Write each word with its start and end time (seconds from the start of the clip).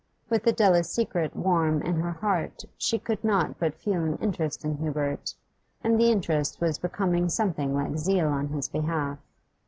With 0.31 0.47
Adela's 0.47 0.89
secret 0.91 1.35
warm 1.35 1.83
in 1.83 1.97
her 1.97 2.13
heart 2.13 2.65
she 2.75 2.97
could 2.97 3.23
not 3.23 3.59
but 3.59 3.75
feel 3.75 4.01
an 4.03 4.17
interest 4.17 4.65
in 4.65 4.77
Hubert, 4.77 5.35
and 5.83 5.99
the 5.99 6.11
interest 6.11 6.59
was 6.59 6.79
becoming 6.79 7.29
something 7.29 7.75
like 7.75 7.95
zeal 7.97 8.27
on 8.29 8.47
his 8.47 8.67
behalf. 8.67 9.19